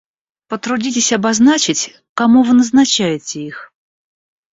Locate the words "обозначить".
1.13-2.01